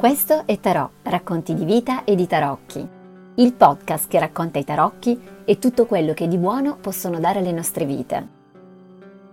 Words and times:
Questo 0.00 0.46
è 0.46 0.58
Tarò, 0.58 0.88
racconti 1.02 1.52
di 1.52 1.66
vita 1.66 2.04
e 2.04 2.14
di 2.14 2.26
tarocchi, 2.26 2.88
il 3.34 3.52
podcast 3.52 4.08
che 4.08 4.18
racconta 4.18 4.58
i 4.58 4.64
tarocchi 4.64 5.20
e 5.44 5.58
tutto 5.58 5.84
quello 5.84 6.14
che 6.14 6.26
di 6.26 6.38
buono 6.38 6.78
possono 6.80 7.20
dare 7.20 7.40
alle 7.40 7.52
nostre 7.52 7.84
vite. 7.84 8.26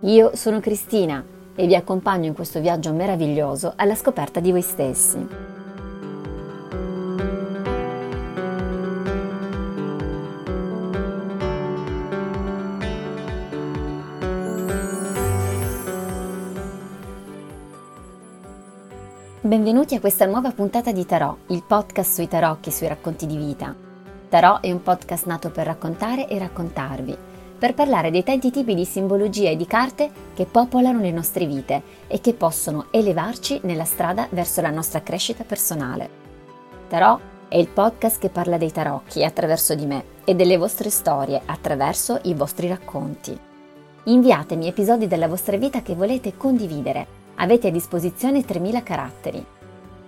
Io 0.00 0.36
sono 0.36 0.60
Cristina 0.60 1.24
e 1.54 1.66
vi 1.66 1.74
accompagno 1.74 2.26
in 2.26 2.34
questo 2.34 2.60
viaggio 2.60 2.92
meraviglioso 2.92 3.72
alla 3.76 3.94
scoperta 3.94 4.40
di 4.40 4.50
voi 4.50 4.60
stessi. 4.60 5.26
Benvenuti 19.48 19.94
a 19.94 20.00
questa 20.00 20.26
nuova 20.26 20.50
puntata 20.50 20.92
di 20.92 21.06
Tarò, 21.06 21.34
il 21.46 21.62
podcast 21.66 22.12
sui 22.12 22.28
tarocchi 22.28 22.68
e 22.68 22.72
sui 22.72 22.86
racconti 22.86 23.24
di 23.24 23.38
vita. 23.38 23.74
Tarò 24.28 24.60
è 24.60 24.70
un 24.70 24.82
podcast 24.82 25.24
nato 25.24 25.50
per 25.50 25.64
raccontare 25.64 26.28
e 26.28 26.38
raccontarvi, 26.38 27.16
per 27.58 27.72
parlare 27.72 28.10
dei 28.10 28.22
tanti 28.22 28.50
tipi 28.50 28.74
di 28.74 28.84
simbologia 28.84 29.48
e 29.48 29.56
di 29.56 29.64
carte 29.64 30.10
che 30.34 30.44
popolano 30.44 31.00
le 31.00 31.12
nostre 31.12 31.46
vite 31.46 31.82
e 32.08 32.20
che 32.20 32.34
possono 32.34 32.88
elevarci 32.90 33.60
nella 33.62 33.86
strada 33.86 34.28
verso 34.32 34.60
la 34.60 34.68
nostra 34.68 35.00
crescita 35.00 35.44
personale. 35.44 36.10
Tarò 36.86 37.18
è 37.48 37.56
il 37.56 37.68
podcast 37.68 38.20
che 38.20 38.28
parla 38.28 38.58
dei 38.58 38.70
tarocchi 38.70 39.24
attraverso 39.24 39.74
di 39.74 39.86
me 39.86 40.04
e 40.26 40.34
delle 40.34 40.58
vostre 40.58 40.90
storie 40.90 41.40
attraverso 41.46 42.20
i 42.24 42.34
vostri 42.34 42.68
racconti. 42.68 43.34
Inviatemi 44.04 44.68
episodi 44.68 45.06
della 45.06 45.26
vostra 45.26 45.56
vita 45.56 45.80
che 45.80 45.94
volete 45.94 46.36
condividere 46.36 47.17
Avete 47.40 47.68
a 47.68 47.70
disposizione 47.70 48.44
3000 48.44 48.82
caratteri. 48.82 49.44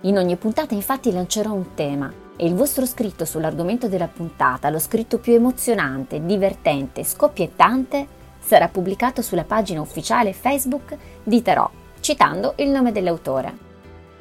In 0.01 0.17
ogni 0.17 0.35
puntata 0.35 0.73
infatti 0.73 1.13
lancerò 1.13 1.53
un 1.53 1.73
tema 1.75 2.11
e 2.35 2.45
il 2.45 2.55
vostro 2.55 2.85
scritto 2.85 3.23
sull'argomento 3.23 3.87
della 3.87 4.07
puntata, 4.07 4.69
lo 4.69 4.79
scritto 4.79 5.17
più 5.17 5.33
emozionante, 5.33 6.25
divertente, 6.25 7.05
scoppiettante, 7.05 8.05
sarà 8.39 8.67
pubblicato 8.67 9.21
sulla 9.21 9.45
pagina 9.45 9.79
ufficiale 9.79 10.33
Facebook 10.33 10.97
di 11.23 11.41
Tarot, 11.41 11.69
citando 12.01 12.55
il 12.57 12.69
nome 12.69 12.91
dell'autore. 12.91 13.69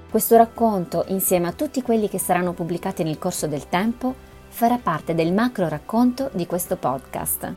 Questo 0.09 0.37
racconto, 0.37 1.05
insieme 1.09 1.49
a 1.49 1.53
tutti 1.53 1.83
quelli 1.83 2.09
che 2.09 2.19
saranno 2.19 2.53
pubblicati 2.53 3.03
nel 3.03 3.19
corso 3.19 3.49
del 3.49 3.69
tempo, 3.69 4.15
farà 4.49 4.79
parte 4.79 5.17
del 5.17 5.33
macro 5.33 5.69
racconto 5.69 6.31
di 6.33 6.47
questo 6.47 6.77
podcast. 6.77 7.55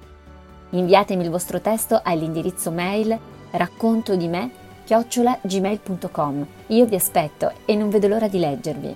Inviatemi 0.72 1.23
il 1.23 1.30
vostro 1.30 1.61
testo 1.61 1.99
all'indirizzo 2.03 2.72
mail 2.72 3.20
racconto 3.52 4.16
di 4.16 4.27
me 4.27 4.62
chiocciolagmail.com. 4.86 6.48
Io 6.67 6.86
vi 6.86 6.95
aspetto 6.95 7.52
e 7.66 7.76
non 7.76 7.89
vedo 7.89 8.08
l'ora 8.08 8.28
di 8.28 8.39
leggervi. 8.39 8.95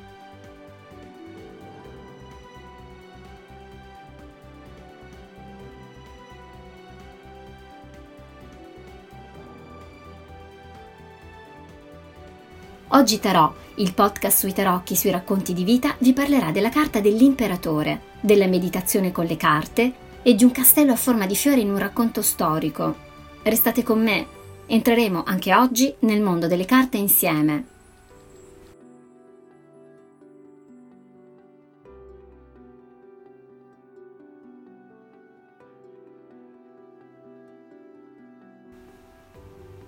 Oggi 12.91 13.19
Tarò, 13.19 13.53
il 13.75 13.93
podcast 13.93 14.39
sui 14.39 14.53
tarocchi 14.53 14.95
sui 14.95 15.11
racconti 15.11 15.53
di 15.53 15.63
vita, 15.63 15.93
vi 15.99 16.13
parlerà 16.13 16.51
della 16.51 16.69
carta 16.69 16.99
dell'imperatore, 16.99 18.01
della 18.21 18.47
meditazione 18.47 19.11
con 19.11 19.25
le 19.25 19.35
carte 19.35 19.93
e 20.23 20.33
di 20.35 20.43
un 20.43 20.51
castello 20.51 20.93
a 20.93 20.95
forma 20.95 21.25
di 21.25 21.35
fiore 21.35 21.59
in 21.59 21.69
un 21.69 21.77
racconto 21.77 22.21
storico. 22.21 22.95
Restate 23.43 23.83
con 23.83 24.01
me, 24.01 24.25
Entreremo 24.69 25.23
anche 25.23 25.55
oggi 25.55 25.95
nel 25.99 26.21
mondo 26.21 26.47
delle 26.47 26.65
carte 26.65 26.97
insieme. 26.97 27.75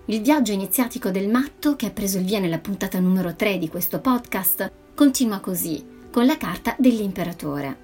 Il 0.05 0.21
viaggio 0.21 0.53
iniziatico 0.53 1.11
del 1.11 1.27
matto, 1.29 1.75
che 1.75 1.87
ha 1.87 1.91
preso 1.91 2.17
il 2.17 2.23
via 2.23 2.39
nella 2.39 2.57
puntata 2.57 2.99
numero 2.99 3.35
3 3.35 3.57
di 3.57 3.67
questo 3.67 3.99
podcast, 3.99 4.71
continua 4.95 5.39
così, 5.39 5.85
con 6.09 6.25
la 6.25 6.37
carta 6.37 6.73
dell'imperatore. 6.79 7.77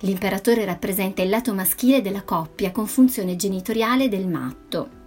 L'imperatore 0.00 0.64
rappresenta 0.64 1.22
il 1.22 1.28
lato 1.30 1.54
maschile 1.54 2.02
della 2.02 2.22
coppia 2.22 2.72
con 2.72 2.86
funzione 2.86 3.36
genitoriale 3.36 4.08
del 4.08 4.26
matto. 4.26 4.97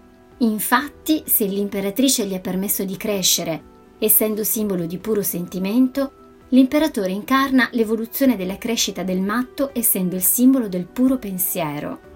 Infatti, 0.42 1.24
se 1.28 1.46
l'imperatrice 1.46 2.26
gli 2.26 2.34
ha 2.34 2.40
permesso 2.40 2.84
di 2.84 2.98
crescere, 2.98 3.62
essendo 4.00 4.44
simbolo 4.44 4.88
di 4.88 4.98
puro 4.98 5.22
sentimento, 5.22 6.14
l'imperatore 6.50 7.12
incarna 7.12 7.70
l'evoluzione 7.74 8.36
della 8.36 8.58
crescita 8.58 9.04
del 9.04 9.22
matto 9.22 9.70
essendo 9.74 10.16
il 10.16 10.24
simbolo 10.24 10.68
del 10.68 10.86
puro 10.86 11.18
pensiero. 11.18 12.10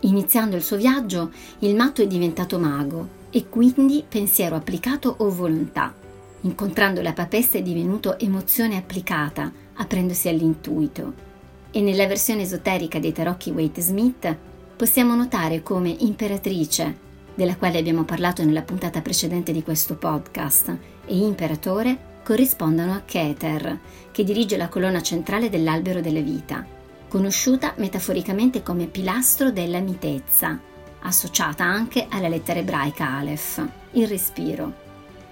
Iniziando 0.00 0.56
il 0.56 0.64
suo 0.64 0.76
viaggio, 0.76 1.30
il 1.60 1.76
matto 1.76 2.02
è 2.02 2.08
diventato 2.08 2.58
mago 2.58 3.18
e 3.30 3.48
quindi 3.48 4.04
pensiero 4.06 4.56
applicato 4.56 5.14
o 5.18 5.30
volontà. 5.30 5.94
Incontrando 6.40 7.02
la 7.02 7.12
papessa 7.12 7.58
è 7.58 7.62
divenuto 7.62 8.18
emozione 8.18 8.76
applicata, 8.76 9.52
aprendosi 9.74 10.28
all'intuito. 10.28 11.28
E 11.70 11.80
nella 11.82 12.08
versione 12.08 12.42
esoterica 12.42 12.98
dei 12.98 13.12
tarocchi 13.12 13.50
Waite 13.50 13.80
Smith 13.80 14.36
possiamo 14.80 15.14
notare 15.14 15.62
come 15.62 15.94
imperatrice, 15.98 16.96
della 17.34 17.54
quale 17.56 17.76
abbiamo 17.76 18.04
parlato 18.04 18.42
nella 18.42 18.62
puntata 18.62 19.02
precedente 19.02 19.52
di 19.52 19.62
questo 19.62 19.96
podcast, 19.96 20.74
e 21.04 21.18
imperatore 21.18 22.22
corrispondano 22.24 22.94
a 22.94 23.02
Keter, 23.04 23.78
che 24.10 24.24
dirige 24.24 24.56
la 24.56 24.68
colonna 24.68 25.02
centrale 25.02 25.50
dell'albero 25.50 26.00
della 26.00 26.22
vita, 26.22 26.64
conosciuta 27.08 27.74
metaforicamente 27.76 28.62
come 28.62 28.86
pilastro 28.86 29.50
della 29.50 29.80
mitezza, 29.80 30.58
associata 31.00 31.62
anche 31.62 32.06
alla 32.08 32.28
lettera 32.28 32.60
ebraica 32.60 33.06
Aleph, 33.06 33.62
il 33.90 34.08
respiro, 34.08 34.72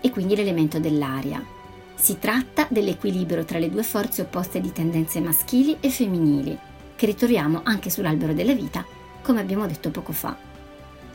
e 0.03 0.11
quindi 0.11 0.37
l'elemento 0.37 0.79
dell'aria. 0.79 1.43
Si 1.95 2.19
tratta 2.19 2.67
dell'equilibrio 2.69 3.47
tra 3.47 3.59
le 3.59 3.71
due 3.71 3.83
forze 3.83 4.21
opposte 4.21 4.61
di 4.61 4.73
tendenze 4.73 5.23
maschili 5.23 5.79
e 5.81 5.89
femminili, 5.89 6.59
che 6.95 7.07
ritroviamo 7.07 7.63
anche 7.65 7.89
sull'albero 7.89 8.35
della 8.35 8.53
vita 8.53 8.97
come 9.29 9.41
abbiamo 9.43 9.67
detto 9.67 9.91
poco 9.91 10.13
fa. 10.13 10.35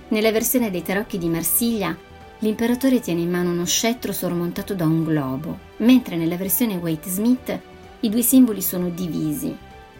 Nella 0.09 0.31
versione 0.31 0.69
dei 0.69 0.83
tarocchi 0.83 1.17
di 1.17 1.29
Marsiglia, 1.29 1.97
l'imperatore 2.39 2.99
tiene 2.99 3.21
in 3.21 3.31
mano 3.31 3.49
uno 3.49 3.65
scettro 3.65 4.13
sormontato 4.13 4.75
da 4.75 4.85
un 4.85 5.03
globo, 5.03 5.57
mentre 5.77 6.15
nella 6.15 6.37
versione 6.37 6.75
Waite 6.75 7.09
Smith 7.09 7.59
i 8.01 8.09
due 8.09 8.21
simboli 8.21 8.61
sono 8.61 8.89
divisi. 8.89 9.57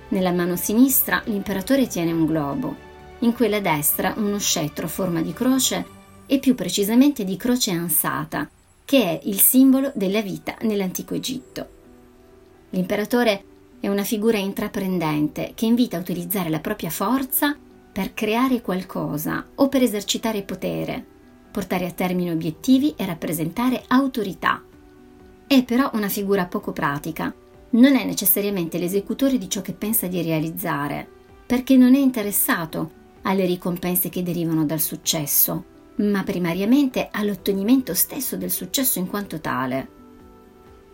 Nella 0.10 0.32
mano 0.32 0.56
sinistra 0.58 1.24
l'imperatore 1.26 1.88
tiene 1.88 2.12
un 2.12 2.28
globo, 2.28 2.76
in 3.20 3.34
quella 3.34 3.60
destra 3.60 4.14
uno 4.18 4.38
scettro 4.38 4.86
a 4.86 4.90
forma 4.90 5.24
di 5.24 5.34
croce 5.34 5.84
e 6.28 6.38
più 6.38 6.54
precisamente 6.54 7.24
di 7.24 7.36
croce 7.36 7.72
ansata, 7.72 8.48
che 8.86 9.04
è 9.06 9.22
il 9.24 9.40
simbolo 9.40 9.92
della 9.96 10.22
vita 10.22 10.56
nell'antico 10.62 11.16
Egitto. 11.16 11.68
L'imperatore 12.70 13.44
è 13.80 13.88
una 13.88 14.04
figura 14.04 14.38
intraprendente 14.38 15.54
che 15.56 15.66
invita 15.66 15.98
a 15.98 16.02
utilizzare 16.02 16.52
la 16.52 16.60
propria 16.60 16.92
forza 16.92 17.58
per 17.94 18.16
creare 18.16 18.62
qualcosa 18.62 19.46
o 19.54 19.70
per 19.70 19.84
esercitare 19.84 20.42
potere, 20.42 21.06
portare 21.52 21.86
a 21.86 21.92
termine 21.92 22.32
obiettivi 22.32 22.96
e 22.98 23.06
rappresentare 23.06 23.84
autorità. 23.88 24.62
È 25.46 25.64
però 25.64 25.92
una 25.94 26.10
figura 26.10 26.48
poco 26.48 26.72
pratica, 26.72 27.32
non 27.72 27.96
è 27.96 28.04
necessariamente 28.04 28.80
l'esecutore 28.80 29.38
di 29.38 29.48
ciò 29.48 29.62
che 29.62 29.74
pensa 29.74 30.08
di 30.08 30.24
realizzare, 30.24 31.08
perché 31.46 31.78
non 31.78 31.94
è 31.94 32.00
interessato 32.00 33.02
alle 33.22 33.46
ricompense 33.46 34.10
che 34.10 34.24
derivano 34.24 34.66
dal 34.66 34.80
successo, 34.80 35.66
ma 35.98 36.24
primariamente 36.24 37.10
all'ottenimento 37.12 37.94
stesso 37.94 38.36
del 38.36 38.50
successo 38.50 38.98
in 38.98 39.08
quanto 39.08 39.40
tale. 39.40 39.88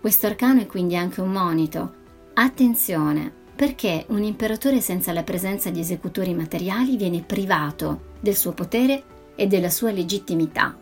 Questo 0.02 0.28
arcano 0.28 0.60
è 0.60 0.68
quindi 0.68 0.98
anche 0.98 1.22
un 1.22 1.32
monito. 1.32 1.94
Attenzione, 2.34 3.39
perché 3.60 4.06
un 4.08 4.24
imperatore 4.24 4.80
senza 4.80 5.12
la 5.12 5.24
presenza 5.24 5.70
di 5.70 5.82
esecutori 5.82 6.34
materiali 6.34 6.96
viene 6.96 7.22
privato 7.22 8.14
del 8.22 8.38
suo 8.38 8.54
potere 8.54 9.04
e 9.36 9.48
della 9.48 9.70
sua 9.70 9.92
legittimità. 9.92 10.74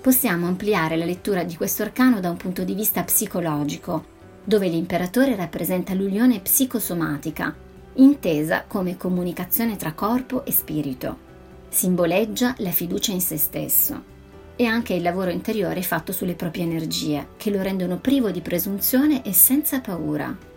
Possiamo 0.00 0.46
ampliare 0.46 0.94
la 0.94 1.04
lettura 1.04 1.42
di 1.42 1.56
questo 1.56 1.82
arcano 1.82 2.20
da 2.20 2.30
un 2.30 2.36
punto 2.36 2.62
di 2.62 2.74
vista 2.74 3.02
psicologico, 3.02 4.04
dove 4.44 4.68
l'imperatore 4.68 5.34
rappresenta 5.34 5.92
l'unione 5.92 6.38
psicosomatica, 6.38 7.52
intesa 7.94 8.66
come 8.68 8.96
comunicazione 8.96 9.74
tra 9.74 9.92
corpo 9.92 10.44
e 10.44 10.52
spirito. 10.52 11.18
Simboleggia 11.70 12.54
la 12.58 12.70
fiducia 12.70 13.10
in 13.10 13.20
se 13.20 13.36
stesso 13.36 14.00
e 14.54 14.64
anche 14.64 14.94
il 14.94 15.02
lavoro 15.02 15.30
interiore 15.30 15.82
fatto 15.82 16.12
sulle 16.12 16.34
proprie 16.34 16.62
energie, 16.62 17.30
che 17.36 17.50
lo 17.50 17.60
rendono 17.60 17.98
privo 17.98 18.30
di 18.30 18.42
presunzione 18.42 19.24
e 19.24 19.32
senza 19.32 19.80
paura. 19.80 20.49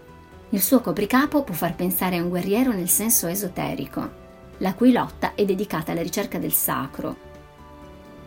Il 0.54 0.62
suo 0.62 0.82
copricapo 0.82 1.42
può 1.42 1.56
far 1.56 1.74
pensare 1.74 2.18
a 2.18 2.22
un 2.22 2.30
guerriero 2.30 2.74
nel 2.74 2.88
senso 2.88 3.26
esoterico, 3.26 4.08
la 4.60 4.76
cui 4.76 4.92
lotta 4.92 5.34
è 5.34 5.46
dedicata 5.46 5.92
alla 5.92 6.04
ricerca 6.04 6.38
del 6.38 6.54
sacro. 6.54 7.16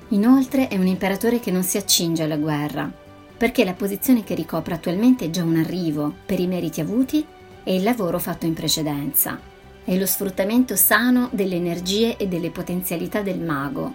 Inoltre 0.08 0.66
è 0.66 0.76
un 0.76 0.88
imperatore 0.88 1.38
che 1.38 1.52
non 1.52 1.62
si 1.62 1.76
accinge 1.76 2.24
alla 2.24 2.36
guerra, 2.36 2.92
perché 3.36 3.64
la 3.64 3.74
posizione 3.74 4.24
che 4.24 4.34
ricopre 4.34 4.74
attualmente 4.74 5.26
è 5.26 5.30
già 5.30 5.44
un 5.44 5.54
arrivo 5.54 6.12
per 6.26 6.40
i 6.40 6.48
meriti 6.48 6.80
avuti 6.80 7.24
e 7.62 7.76
il 7.76 7.84
lavoro 7.84 8.18
fatto 8.18 8.44
in 8.44 8.54
precedenza. 8.54 9.38
È 9.84 9.96
lo 9.96 10.06
sfruttamento 10.06 10.74
sano 10.74 11.28
delle 11.30 11.54
energie 11.54 12.16
e 12.16 12.26
delle 12.26 12.50
potenzialità 12.50 13.22
del 13.22 13.38
mago. 13.38 13.94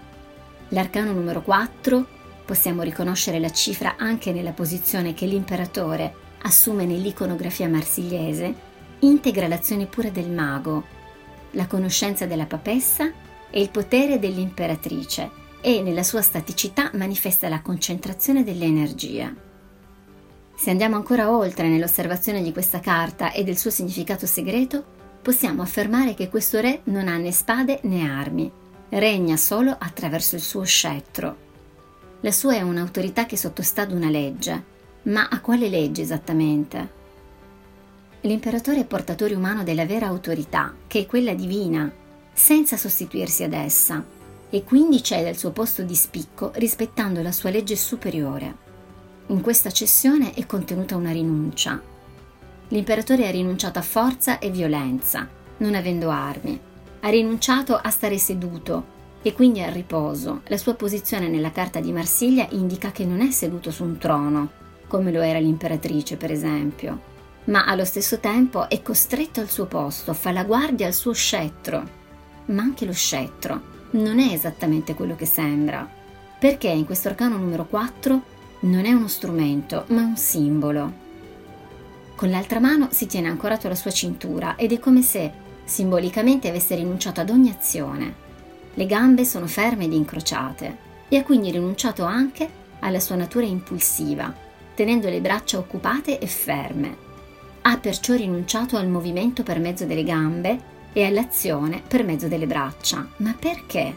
L'arcano 0.69 1.11
numero 1.11 1.41
4 1.41 2.07
possiamo 2.45 2.81
riconoscere 2.81 3.39
la 3.39 3.51
cifra 3.51 3.95
anche 3.97 4.31
nella 4.31 4.51
posizione 4.51 5.13
che 5.13 5.25
l'imperatore 5.25 6.29
assume 6.41 6.85
nell'iconografia 6.85 7.67
marsigliese, 7.67 8.53
integra 8.99 9.47
l'azione 9.47 9.85
pura 9.85 10.09
del 10.09 10.29
mago, 10.29 10.83
la 11.51 11.67
conoscenza 11.67 12.25
della 12.25 12.45
papessa 12.45 13.11
e 13.49 13.61
il 13.61 13.69
potere 13.69 14.19
dell'imperatrice 14.19 15.29
e 15.61 15.81
nella 15.81 16.03
sua 16.03 16.21
staticità 16.21 16.89
manifesta 16.93 17.49
la 17.49 17.61
concentrazione 17.61 18.43
delle 18.43 18.65
energie. 18.65 19.35
Se 20.55 20.69
andiamo 20.69 20.95
ancora 20.95 21.31
oltre 21.31 21.67
nell'osservazione 21.67 22.41
di 22.41 22.51
questa 22.51 22.79
carta 22.79 23.31
e 23.31 23.43
del 23.43 23.57
suo 23.57 23.69
significato 23.71 24.25
segreto, 24.25 24.83
possiamo 25.21 25.61
affermare 25.61 26.13
che 26.13 26.29
questo 26.29 26.59
re 26.59 26.81
non 26.85 27.07
ha 27.07 27.17
né 27.17 27.31
spade 27.31 27.79
né 27.83 28.09
armi, 28.09 28.51
regna 28.89 29.37
solo 29.37 29.75
attraverso 29.77 30.35
il 30.35 30.41
suo 30.41 30.63
scettro. 30.63 31.49
La 32.21 32.31
sua 32.31 32.55
è 32.55 32.61
un'autorità 32.61 33.25
che 33.25 33.37
sottostà 33.37 33.83
ad 33.83 33.91
una 33.91 34.09
legge, 34.09 34.63
ma 35.03 35.27
a 35.29 35.41
quale 35.41 35.67
legge 35.67 36.01
esattamente? 36.01 36.99
L'imperatore 38.21 38.81
è 38.81 38.85
portatore 38.85 39.33
umano 39.33 39.63
della 39.63 39.85
vera 39.85 40.05
autorità, 40.05 40.75
che 40.85 40.99
è 40.99 41.05
quella 41.07 41.33
divina, 41.33 41.91
senza 42.31 42.77
sostituirsi 42.77 43.43
ad 43.43 43.53
essa, 43.53 44.03
e 44.49 44.63
quindi 44.63 45.01
cede 45.01 45.29
il 45.29 45.37
suo 45.37 45.51
posto 45.51 45.81
di 45.81 45.95
spicco 45.95 46.51
rispettando 46.55 47.21
la 47.23 47.31
sua 47.31 47.49
legge 47.49 47.75
superiore. 47.75 48.69
In 49.27 49.41
questa 49.41 49.71
cessione 49.71 50.33
è 50.33 50.45
contenuta 50.45 50.95
una 50.95 51.11
rinuncia. 51.11 51.81
L'imperatore 52.67 53.27
ha 53.27 53.31
rinunciato 53.31 53.79
a 53.79 53.83
forza 53.83 54.37
e 54.37 54.51
violenza, 54.51 55.27
non 55.57 55.73
avendo 55.73 56.09
armi. 56.09 56.59
Ha 56.99 57.09
rinunciato 57.09 57.75
a 57.75 57.89
stare 57.89 58.19
seduto 58.19 58.99
e 59.23 59.33
quindi 59.33 59.61
al 59.61 59.71
riposo. 59.71 60.41
La 60.47 60.57
sua 60.57 60.75
posizione 60.75 61.27
nella 61.27 61.51
carta 61.51 61.79
di 61.79 61.91
Marsiglia 61.91 62.47
indica 62.51 62.91
che 62.91 63.05
non 63.05 63.21
è 63.21 63.31
seduto 63.31 63.71
su 63.71 63.83
un 63.83 63.97
trono, 63.97 64.59
come 64.91 65.13
lo 65.13 65.21
era 65.21 65.39
l'imperatrice 65.39 66.17
per 66.17 66.33
esempio, 66.33 66.99
ma 67.45 67.63
allo 67.63 67.85
stesso 67.85 68.19
tempo 68.19 68.67
è 68.67 68.81
costretto 68.81 69.39
al 69.39 69.49
suo 69.49 69.65
posto, 69.65 70.11
fa 70.11 70.33
la 70.33 70.43
guardia 70.43 70.85
al 70.85 70.93
suo 70.93 71.13
scettro. 71.13 71.99
Ma 72.47 72.61
anche 72.61 72.83
lo 72.83 72.91
scettro 72.91 73.61
non 73.91 74.19
è 74.19 74.33
esattamente 74.33 74.93
quello 74.93 75.15
che 75.15 75.25
sembra, 75.25 75.89
perché 76.37 76.67
in 76.67 76.83
questo 76.83 77.07
arcano 77.07 77.37
numero 77.37 77.67
4 77.67 78.21
non 78.61 78.83
è 78.83 78.91
uno 78.91 79.07
strumento, 79.07 79.85
ma 79.87 80.01
un 80.01 80.17
simbolo. 80.17 80.93
Con 82.13 82.29
l'altra 82.29 82.59
mano 82.59 82.89
si 82.91 83.05
tiene 83.05 83.29
ancorato 83.29 83.67
alla 83.67 83.77
sua 83.77 83.91
cintura 83.91 84.57
ed 84.57 84.73
è 84.73 84.79
come 84.79 85.01
se 85.03 85.31
simbolicamente 85.63 86.49
avesse 86.49 86.75
rinunciato 86.75 87.21
ad 87.21 87.29
ogni 87.29 87.49
azione. 87.49 88.13
Le 88.73 88.85
gambe 88.85 89.23
sono 89.23 89.47
ferme 89.47 89.85
ed 89.85 89.93
incrociate 89.93 90.77
e 91.07 91.15
ha 91.15 91.23
quindi 91.23 91.49
rinunciato 91.49 92.03
anche 92.03 92.59
alla 92.79 92.99
sua 92.99 93.15
natura 93.15 93.45
impulsiva, 93.45 94.49
tenendo 94.81 95.09
le 95.09 95.21
braccia 95.21 95.59
occupate 95.59 96.17
e 96.17 96.25
ferme. 96.25 96.97
Ha 97.61 97.77
perciò 97.77 98.15
rinunciato 98.15 98.77
al 98.77 98.87
movimento 98.87 99.43
per 99.43 99.59
mezzo 99.59 99.85
delle 99.85 100.03
gambe 100.03 100.59
e 100.91 101.05
all'azione 101.05 101.83
per 101.87 102.03
mezzo 102.03 102.27
delle 102.27 102.47
braccia. 102.47 103.07
Ma 103.17 103.35
perché? 103.39 103.95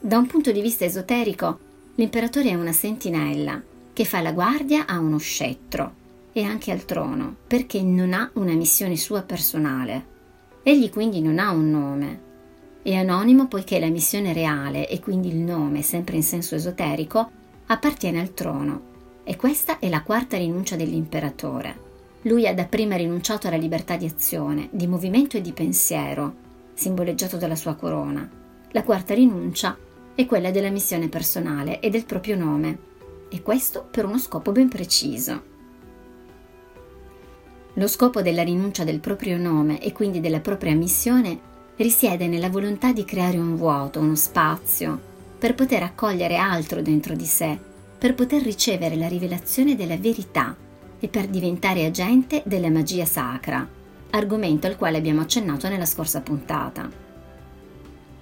Da 0.00 0.18
un 0.18 0.26
punto 0.26 0.50
di 0.50 0.60
vista 0.60 0.84
esoterico, 0.84 1.60
l'imperatore 1.94 2.48
è 2.48 2.54
una 2.54 2.72
sentinella 2.72 3.62
che 3.92 4.04
fa 4.04 4.20
la 4.22 4.32
guardia 4.32 4.86
a 4.86 4.98
uno 4.98 5.18
scettro 5.18 5.92
e 6.32 6.42
anche 6.42 6.72
al 6.72 6.84
trono, 6.84 7.36
perché 7.46 7.80
non 7.80 8.12
ha 8.12 8.28
una 8.32 8.54
missione 8.54 8.96
sua 8.96 9.22
personale. 9.22 10.04
Egli 10.64 10.90
quindi 10.90 11.20
non 11.20 11.38
ha 11.38 11.52
un 11.52 11.70
nome. 11.70 12.20
È 12.82 12.92
anonimo 12.92 13.46
poiché 13.46 13.78
la 13.78 13.86
missione 13.86 14.32
reale 14.32 14.88
e 14.88 14.98
quindi 14.98 15.28
il 15.28 15.36
nome, 15.36 15.82
sempre 15.82 16.16
in 16.16 16.24
senso 16.24 16.56
esoterico, 16.56 17.30
appartiene 17.66 18.18
al 18.18 18.34
trono. 18.34 18.94
E 19.28 19.34
questa 19.34 19.80
è 19.80 19.88
la 19.88 20.04
quarta 20.04 20.36
rinuncia 20.36 20.76
dell'imperatore. 20.76 21.76
Lui 22.22 22.46
ha 22.46 22.54
dapprima 22.54 22.94
rinunciato 22.94 23.48
alla 23.48 23.56
libertà 23.56 23.96
di 23.96 24.06
azione, 24.06 24.68
di 24.70 24.86
movimento 24.86 25.36
e 25.36 25.40
di 25.40 25.50
pensiero, 25.50 26.32
simboleggiato 26.74 27.36
dalla 27.36 27.56
sua 27.56 27.74
corona. 27.74 28.30
La 28.70 28.84
quarta 28.84 29.14
rinuncia 29.14 29.76
è 30.14 30.24
quella 30.26 30.52
della 30.52 30.70
missione 30.70 31.08
personale 31.08 31.80
e 31.80 31.90
del 31.90 32.04
proprio 32.04 32.36
nome, 32.36 32.78
e 33.28 33.42
questo 33.42 33.88
per 33.90 34.04
uno 34.04 34.18
scopo 34.18 34.52
ben 34.52 34.68
preciso. 34.68 35.42
Lo 37.72 37.88
scopo 37.88 38.22
della 38.22 38.44
rinuncia 38.44 38.84
del 38.84 39.00
proprio 39.00 39.38
nome 39.38 39.82
e 39.82 39.90
quindi 39.90 40.20
della 40.20 40.40
propria 40.40 40.76
missione 40.76 41.36
risiede 41.78 42.28
nella 42.28 42.48
volontà 42.48 42.92
di 42.92 43.04
creare 43.04 43.38
un 43.38 43.56
vuoto, 43.56 43.98
uno 43.98 44.14
spazio, 44.14 45.00
per 45.36 45.56
poter 45.56 45.82
accogliere 45.82 46.36
altro 46.36 46.80
dentro 46.80 47.16
di 47.16 47.26
sé, 47.26 47.65
per 47.98 48.14
poter 48.14 48.42
ricevere 48.42 48.96
la 48.96 49.08
rivelazione 49.08 49.74
della 49.74 49.96
verità 49.96 50.54
e 50.98 51.08
per 51.08 51.26
diventare 51.26 51.84
agente 51.84 52.42
della 52.44 52.70
magia 52.70 53.04
sacra, 53.04 53.66
argomento 54.10 54.66
al 54.66 54.76
quale 54.76 54.98
abbiamo 54.98 55.20
accennato 55.20 55.68
nella 55.68 55.86
scorsa 55.86 56.20
puntata. 56.20 56.88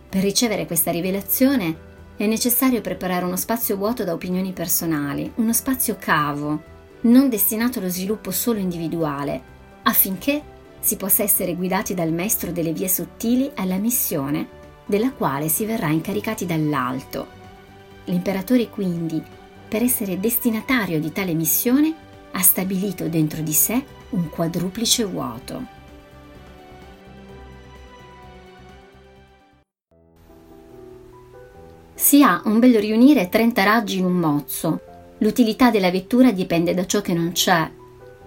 Per 0.08 0.22
ricevere 0.22 0.66
questa 0.66 0.90
rivelazione 0.90 1.92
è 2.16 2.26
necessario 2.26 2.80
preparare 2.80 3.24
uno 3.24 3.36
spazio 3.36 3.76
vuoto 3.76 4.04
da 4.04 4.12
opinioni 4.12 4.52
personali, 4.52 5.30
uno 5.36 5.52
spazio 5.52 5.96
cavo, 5.98 6.62
non 7.02 7.28
destinato 7.28 7.80
allo 7.80 7.88
sviluppo 7.88 8.30
solo 8.30 8.58
individuale, 8.58 9.52
affinché 9.82 10.42
si 10.78 10.96
possa 10.96 11.22
essere 11.22 11.54
guidati 11.54 11.94
dal 11.94 12.12
maestro 12.12 12.52
delle 12.52 12.72
vie 12.72 12.88
sottili 12.88 13.50
alla 13.54 13.76
missione 13.76 14.62
della 14.86 15.10
quale 15.12 15.48
si 15.48 15.64
verrà 15.64 15.88
incaricati 15.88 16.46
dall'alto. 16.46 17.26
L'imperatore 18.04 18.68
quindi, 18.68 19.22
per 19.74 19.82
essere 19.82 20.20
destinatario 20.20 21.00
di 21.00 21.10
tale 21.10 21.34
missione, 21.34 21.92
ha 22.30 22.40
stabilito 22.42 23.08
dentro 23.08 23.42
di 23.42 23.52
sé 23.52 23.84
un 24.10 24.30
quadruplice 24.30 25.02
vuoto. 25.02 25.66
Si 31.92 32.22
ha 32.22 32.40
un 32.44 32.60
bel 32.60 32.78
riunire 32.78 33.28
30 33.28 33.64
raggi 33.64 33.98
in 33.98 34.04
un 34.04 34.12
mozzo. 34.12 34.80
L'utilità 35.18 35.72
della 35.72 35.90
vettura 35.90 36.30
dipende 36.30 36.72
da 36.72 36.86
ciò 36.86 37.00
che 37.00 37.12
non 37.12 37.32
c'è. 37.32 37.68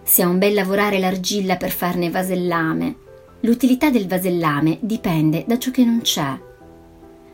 Si 0.04 0.22
ha 0.22 0.28
un 0.28 0.40
bel 0.40 0.54
lavorare 0.54 1.00
l'argilla 1.00 1.56
per 1.56 1.72
farne 1.72 2.10
vasellame. 2.10 2.96
L'utilità 3.40 3.90
del 3.90 4.06
vasellame 4.06 4.80
dipende 4.82 5.46
da 5.48 5.58
ciò 5.58 5.72
che 5.72 5.86
non 5.86 6.02
c'è. 6.02 6.38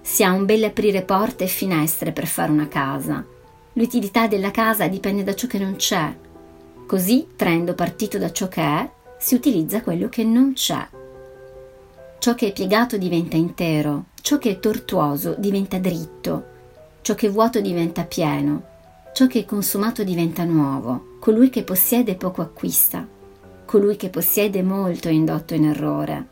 Si 0.01 0.23
ha 0.23 0.31
un 0.31 0.45
bel 0.45 0.65
aprire 0.65 1.01
porte 1.01 1.45
e 1.45 1.47
finestre 1.47 2.11
per 2.11 2.27
fare 2.27 2.51
una 2.51 2.67
casa. 2.67 3.32
L'utilità 3.73 4.27
della 4.27 4.51
casa 4.51 4.87
dipende 4.87 5.23
da 5.23 5.33
ciò 5.33 5.47
che 5.47 5.57
non 5.57 5.75
c'è. 5.75 6.15
Così, 6.85 7.27
traendo 7.35 7.73
partito 7.73 8.17
da 8.17 8.31
ciò 8.31 8.47
che 8.47 8.61
è, 8.61 8.89
si 9.17 9.33
utilizza 9.35 9.81
quello 9.81 10.09
che 10.09 10.23
non 10.23 10.53
c'è. 10.53 10.87
Ciò 12.19 12.35
che 12.35 12.47
è 12.47 12.53
piegato 12.53 12.97
diventa 12.97 13.35
intero, 13.35 14.05
ciò 14.21 14.37
che 14.37 14.51
è 14.51 14.59
tortuoso 14.59 15.35
diventa 15.37 15.79
dritto, 15.79 16.45
ciò 17.01 17.15
che 17.15 17.27
è 17.27 17.31
vuoto 17.31 17.61
diventa 17.61 18.03
pieno, 18.03 18.63
ciò 19.13 19.27
che 19.27 19.39
è 19.39 19.45
consumato 19.45 20.03
diventa 20.03 20.43
nuovo, 20.43 21.17
colui 21.19 21.49
che 21.49 21.63
possiede 21.63 22.15
poco 22.15 22.41
acquista, 22.41 23.07
colui 23.65 23.95
che 23.95 24.09
possiede 24.09 24.61
molto 24.61 25.07
è 25.07 25.11
indotto 25.11 25.53
in 25.53 25.65
errore. 25.65 26.27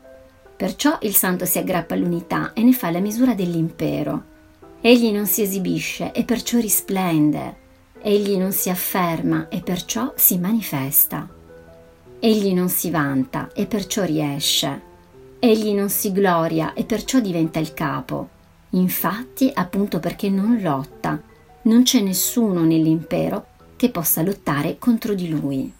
Perciò 0.56 0.96
il 1.02 1.14
santo 1.14 1.44
si 1.44 1.58
aggrappa 1.58 1.94
all'unità 1.94 2.52
e 2.52 2.62
ne 2.62 2.72
fa 2.72 2.90
la 2.90 3.00
misura 3.00 3.34
dell'impero. 3.34 4.30
Egli 4.84 5.12
non 5.12 5.26
si 5.26 5.42
esibisce 5.42 6.10
e 6.10 6.24
perciò 6.24 6.58
risplende, 6.58 7.60
Egli 8.02 8.36
non 8.36 8.50
si 8.50 8.68
afferma 8.68 9.46
e 9.48 9.60
perciò 9.60 10.12
si 10.16 10.38
manifesta. 10.38 11.28
Egli 12.18 12.52
non 12.52 12.68
si 12.68 12.90
vanta 12.90 13.52
e 13.52 13.66
perciò 13.66 14.02
riesce. 14.02 14.90
Egli 15.38 15.72
non 15.72 15.88
si 15.88 16.10
gloria 16.10 16.72
e 16.72 16.82
perciò 16.82 17.20
diventa 17.20 17.60
il 17.60 17.74
capo. 17.74 18.28
Infatti, 18.70 19.52
appunto 19.54 20.00
perché 20.00 20.28
non 20.28 20.60
lotta, 20.60 21.22
non 21.62 21.84
c'è 21.84 22.00
nessuno 22.00 22.64
nell'impero 22.64 23.46
che 23.76 23.88
possa 23.88 24.22
lottare 24.22 24.78
contro 24.80 25.14
di 25.14 25.28
lui. 25.28 25.72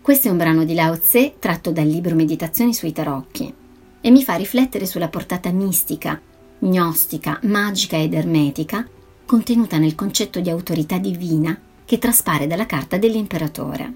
Questo 0.00 0.28
è 0.28 0.30
un 0.30 0.36
brano 0.36 0.62
di 0.62 0.74
Lao 0.74 0.96
Tse 0.96 1.34
tratto 1.40 1.72
dal 1.72 1.86
libro 1.86 2.14
Meditazioni 2.14 2.72
sui 2.72 2.92
tarocchi 2.92 3.59
e 4.00 4.10
mi 4.10 4.22
fa 4.22 4.34
riflettere 4.34 4.86
sulla 4.86 5.08
portata 5.08 5.50
mistica 5.50 6.20
gnostica, 6.60 7.38
magica 7.44 7.96
ed 7.96 8.14
ermetica, 8.14 8.86
contenuta 9.24 9.78
nel 9.78 9.94
concetto 9.94 10.40
di 10.40 10.50
autorità 10.50 10.98
divina 10.98 11.58
che 11.84 11.98
traspare 11.98 12.46
dalla 12.46 12.66
carta 12.66 12.98
dell'imperatore. 12.98 13.94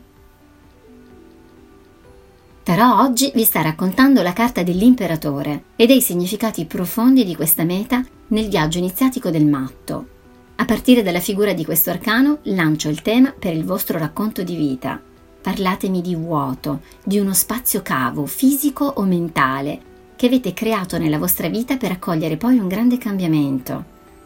Però 2.62 3.02
oggi 3.02 3.30
vi 3.34 3.44
sta 3.44 3.61
raccontando 3.61 4.23
la 4.23 4.32
carta 4.32 4.62
dell'imperatore 4.62 5.64
e 5.76 5.87
dei 5.87 6.00
significati 6.00 6.64
profondi 6.64 7.25
di 7.25 7.37
questa 7.37 7.64
meta 7.64 8.02
nel 8.28 8.49
viaggio 8.49 8.78
iniziatico 8.78 9.28
del 9.28 9.44
matto. 9.44 10.08
A 10.56 10.64
partire 10.64 11.02
dalla 11.02 11.20
figura 11.20 11.52
di 11.52 11.64
questo 11.64 11.90
arcano 11.90 12.38
lancio 12.44 12.88
il 12.88 13.02
tema 13.02 13.34
per 13.38 13.52
il 13.52 13.64
vostro 13.64 13.99
racconto 13.99 14.42
di 14.42 14.56
vita. 14.56 14.99
Parlatemi 15.42 16.00
di 16.00 16.14
vuoto, 16.14 16.80
di 17.04 17.18
uno 17.18 17.34
spazio 17.34 17.82
cavo, 17.82 18.25
fisico 18.25 18.87
o 18.87 19.02
mentale, 19.02 19.92
che 20.25 20.31
avete 20.31 20.54
creato 20.54 20.97
nella 20.97 21.19
vostra 21.19 21.49
vita 21.49 21.76
per 21.76 21.90
accogliere 21.90 22.38
poi 22.38 22.57
un 22.57 22.66
grande 22.66 22.97
cambiamento. 22.97 23.85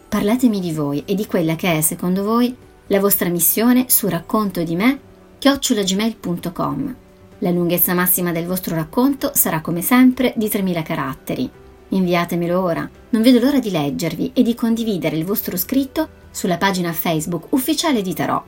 Parlatemi 0.09 0.61
di 0.61 0.71
voi 0.71 1.03
e 1.05 1.17
di 1.17 1.27
quella 1.27 1.57
che 1.57 1.77
è, 1.77 1.81
secondo 1.81 2.23
voi, 2.23 2.55
la 2.87 3.01
vostra 3.01 3.29
missione 3.29 3.87
su 3.89 4.07
racconto 4.07 4.63
di 4.63 4.77
me 4.77 5.01
chiocciolagmail.com. 5.39 6.95
La 7.39 7.51
lunghezza 7.51 7.95
massima 7.95 8.31
del 8.31 8.47
vostro 8.47 8.77
racconto 8.77 9.33
sarà 9.35 9.61
come 9.61 9.83
sempre 9.83 10.33
di 10.37 10.49
3000 10.49 10.83
caratteri. 10.83 11.51
Inviatemelo 11.89 12.63
ora, 12.63 12.89
non 13.09 13.21
vedo 13.21 13.41
l'ora 13.41 13.59
di 13.59 13.73
leggervi 13.73 14.31
e 14.35 14.43
di 14.43 14.55
condividere 14.55 15.17
il 15.17 15.25
vostro 15.25 15.57
scritto 15.57 16.09
sulla 16.31 16.59
pagina 16.59 16.93
Facebook 16.93 17.47
ufficiale 17.51 18.03
di 18.03 18.15
Tarot. 18.15 18.45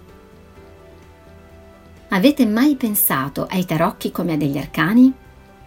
Avete 2.11 2.47
mai 2.47 2.77
pensato 2.77 3.49
ai 3.51 3.65
tarocchi 3.65 4.13
come 4.13 4.35
a 4.35 4.37
degli 4.37 4.57
arcani? 4.57 5.13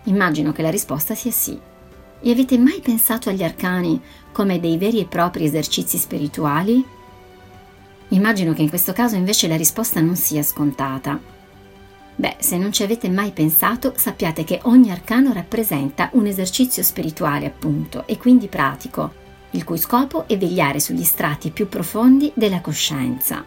Immagino 0.04 0.54
che 0.54 0.62
la 0.62 0.70
risposta 0.70 1.14
sia 1.14 1.32
sì. 1.32 1.72
E 2.26 2.32
avete 2.32 2.58
mai 2.58 2.80
pensato 2.80 3.28
agli 3.28 3.44
arcani 3.44 4.02
come 4.32 4.58
dei 4.62 4.78
veri 4.78 5.02
e 5.02 5.06
propri 5.06 5.44
esercizi 5.44 5.98
spirituali? 5.98 6.82
Immagino 8.08 8.54
che 8.54 8.62
in 8.62 8.70
questo 8.70 8.94
caso 8.94 9.18
invece 9.18 9.50
la 9.50 9.58
risposta 9.58 10.00
non 10.00 10.16
sia 10.16 10.42
scontata. 10.42 11.20
Beh, 12.16 12.38
se 12.40 12.58
non 12.58 12.72
ci 12.72 12.82
avete 12.82 13.10
mai 13.10 13.32
pensato, 13.32 13.92
sappiate 13.98 14.46
che 14.46 14.62
ogni 14.64 14.90
arcano 14.90 15.34
rappresenta 15.34 16.12
un 16.14 16.26
esercizio 16.26 16.82
spirituale, 16.82 17.46
appunto, 17.46 18.08
e 18.08 18.18
quindi 18.18 18.48
pratico, 18.48 19.14
il 19.52 19.66
cui 19.66 19.78
scopo 19.78 20.26
è 20.26 20.38
vegliare 20.38 20.80
sugli 20.80 21.04
strati 21.04 21.50
più 21.50 21.68
profondi 21.68 22.32
della 22.36 22.62
coscienza. 22.62 23.44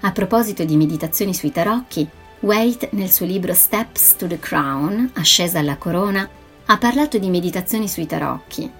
A 0.00 0.12
proposito 0.12 0.64
di 0.64 0.76
meditazioni 0.76 1.34
sui 1.34 1.52
tarocchi, 1.52 2.08
Waite 2.40 2.88
nel 2.92 3.10
suo 3.10 3.26
libro 3.26 3.52
Steps 3.52 4.16
to 4.16 4.26
the 4.26 4.38
Crown, 4.38 5.10
Ascesa 5.12 5.58
alla 5.58 5.76
corona, 5.76 6.26
ha 6.70 6.78
parlato 6.78 7.18
di 7.18 7.30
meditazioni 7.30 7.88
sui 7.88 8.06
tarocchi 8.06 8.70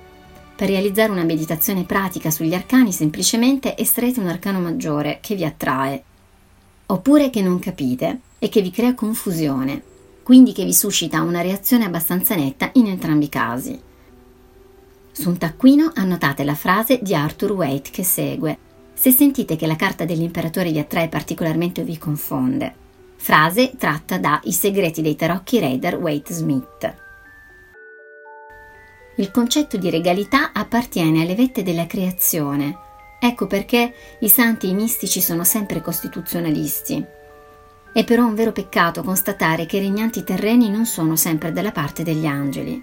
per 0.54 0.68
realizzare 0.68 1.10
una 1.10 1.24
meditazione 1.24 1.82
pratica 1.82 2.30
sugli 2.30 2.54
arcani 2.54 2.92
semplicemente 2.92 3.76
estraete 3.76 4.20
un 4.20 4.28
arcano 4.28 4.60
maggiore 4.60 5.18
che 5.20 5.34
vi 5.34 5.44
attrae, 5.44 6.00
oppure 6.86 7.30
che 7.30 7.42
non 7.42 7.58
capite 7.58 8.20
e 8.38 8.48
che 8.48 8.62
vi 8.62 8.70
crea 8.70 8.94
confusione, 8.94 9.82
quindi 10.22 10.52
che 10.52 10.64
vi 10.64 10.72
suscita 10.72 11.22
una 11.22 11.40
reazione 11.40 11.84
abbastanza 11.84 12.36
netta 12.36 12.70
in 12.74 12.86
entrambi 12.86 13.24
i 13.24 13.28
casi. 13.28 13.80
Su 15.10 15.28
un 15.28 15.38
taccuino 15.38 15.90
annotate 15.92 16.44
la 16.44 16.54
frase 16.54 17.00
di 17.02 17.12
Arthur 17.12 17.50
Waite 17.52 17.90
che 17.90 18.04
segue 18.04 18.58
se 18.94 19.10
sentite 19.10 19.56
che 19.56 19.66
la 19.66 19.74
carta 19.74 20.04
dell'imperatore 20.04 20.70
vi 20.70 20.78
attrae 20.78 21.08
particolarmente 21.08 21.80
o 21.80 21.84
vi 21.84 21.98
confonde. 21.98 22.72
Frase 23.16 23.72
tratta 23.76 24.18
da 24.18 24.40
I 24.44 24.52
segreti 24.52 25.02
dei 25.02 25.16
tarocchi 25.16 25.58
Raider 25.58 25.96
Waite 25.96 26.32
Smith. 26.32 27.08
Il 29.20 29.30
concetto 29.30 29.76
di 29.76 29.90
regalità 29.90 30.50
appartiene 30.54 31.20
alle 31.20 31.34
vette 31.34 31.62
della 31.62 31.86
creazione. 31.86 32.74
Ecco 33.20 33.46
perché 33.46 33.92
i 34.20 34.30
santi 34.30 34.66
e 34.66 34.70
i 34.70 34.74
mistici 34.74 35.20
sono 35.20 35.44
sempre 35.44 35.82
costituzionalisti. 35.82 37.04
È 37.92 38.02
però 38.02 38.24
un 38.24 38.34
vero 38.34 38.52
peccato 38.52 39.02
constatare 39.02 39.66
che 39.66 39.76
i 39.76 39.80
regnanti 39.80 40.24
terreni 40.24 40.70
non 40.70 40.86
sono 40.86 41.16
sempre 41.16 41.52
dalla 41.52 41.70
parte 41.70 42.02
degli 42.02 42.24
angeli. 42.24 42.82